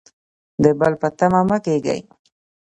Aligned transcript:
د 0.63 0.65
بل 0.79 0.93
په 1.01 1.07
تمه 1.17 1.41
مه 1.49 1.57
کیږئ 1.65 1.99